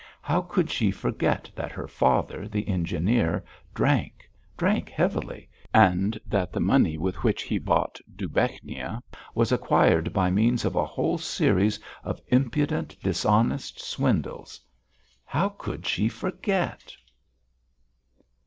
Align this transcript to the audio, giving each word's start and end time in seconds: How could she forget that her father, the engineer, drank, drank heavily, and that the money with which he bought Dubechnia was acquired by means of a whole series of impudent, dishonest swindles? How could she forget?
How 0.23 0.41
could 0.41 0.71
she 0.71 0.89
forget 0.89 1.51
that 1.53 1.71
her 1.71 1.87
father, 1.87 2.47
the 2.47 2.67
engineer, 2.67 3.43
drank, 3.75 4.27
drank 4.57 4.89
heavily, 4.89 5.47
and 5.75 6.19
that 6.25 6.51
the 6.51 6.59
money 6.59 6.97
with 6.97 7.17
which 7.23 7.43
he 7.43 7.59
bought 7.59 7.99
Dubechnia 8.15 9.03
was 9.35 9.51
acquired 9.51 10.11
by 10.11 10.31
means 10.31 10.65
of 10.65 10.75
a 10.75 10.85
whole 10.87 11.19
series 11.19 11.79
of 12.03 12.19
impudent, 12.29 12.97
dishonest 13.03 13.79
swindles? 13.79 14.59
How 15.23 15.49
could 15.49 15.85
she 15.85 16.09
forget? 16.09 16.95